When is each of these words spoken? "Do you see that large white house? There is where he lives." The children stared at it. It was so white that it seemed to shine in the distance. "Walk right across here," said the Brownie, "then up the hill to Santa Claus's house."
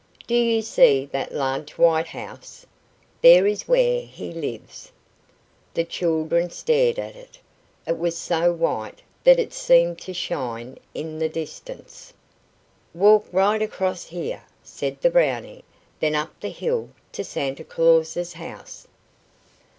"Do 0.25 0.33
you 0.33 0.63
see 0.63 1.05
that 1.11 1.31
large 1.31 1.73
white 1.77 2.07
house? 2.07 2.65
There 3.21 3.45
is 3.45 3.67
where 3.67 4.01
he 4.01 4.31
lives." 4.31 4.91
The 5.75 5.83
children 5.83 6.49
stared 6.49 6.97
at 6.97 7.15
it. 7.15 7.37
It 7.85 7.99
was 7.99 8.17
so 8.17 8.51
white 8.51 9.03
that 9.25 9.37
it 9.37 9.53
seemed 9.53 9.99
to 9.99 10.11
shine 10.15 10.79
in 10.95 11.19
the 11.19 11.29
distance. 11.29 12.13
"Walk 12.95 13.27
right 13.31 13.61
across 13.61 14.05
here," 14.05 14.41
said 14.63 14.99
the 15.01 15.11
Brownie, 15.11 15.63
"then 15.99 16.15
up 16.15 16.33
the 16.39 16.49
hill 16.49 16.89
to 17.11 17.23
Santa 17.23 17.63
Claus's 17.63 18.33
house." 18.33 18.87